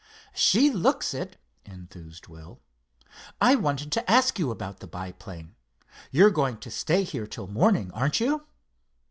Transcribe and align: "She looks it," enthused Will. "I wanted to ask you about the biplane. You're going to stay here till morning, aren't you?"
"She 0.33 0.71
looks 0.71 1.13
it," 1.13 1.37
enthused 1.63 2.27
Will. 2.27 2.59
"I 3.39 3.53
wanted 3.53 3.91
to 3.91 4.11
ask 4.11 4.39
you 4.39 4.49
about 4.49 4.79
the 4.79 4.87
biplane. 4.87 5.53
You're 6.09 6.31
going 6.31 6.57
to 6.61 6.71
stay 6.71 7.03
here 7.03 7.27
till 7.27 7.45
morning, 7.45 7.91
aren't 7.91 8.19
you?" 8.19 8.47